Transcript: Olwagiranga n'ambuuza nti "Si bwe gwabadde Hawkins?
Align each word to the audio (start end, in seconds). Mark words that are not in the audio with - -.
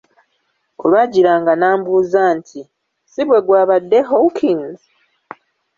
Olwagiranga 0.83 1.53
n'ambuuza 1.55 2.21
nti 2.37 2.59
"Si 3.11 3.21
bwe 3.27 3.39
gwabadde 3.45 3.99
Hawkins? 4.09 4.81